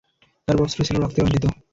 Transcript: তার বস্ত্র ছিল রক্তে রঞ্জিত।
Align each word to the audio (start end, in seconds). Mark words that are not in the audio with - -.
তার 0.47 0.59
বস্ত্র 0.59 0.79
ছিল 0.87 0.95
রক্তে 0.99 1.19
রঞ্জিত। 1.19 1.45